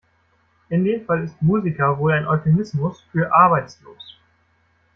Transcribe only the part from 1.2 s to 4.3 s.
ist Musiker wohl ein Euphemismus für arbeitslos.